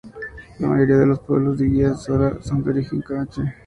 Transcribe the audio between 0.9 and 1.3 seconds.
de los